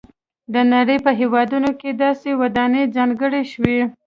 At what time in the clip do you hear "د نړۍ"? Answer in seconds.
0.53-0.97